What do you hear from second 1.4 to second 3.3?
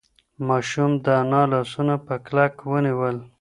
لاسونه په کلکه ونیول.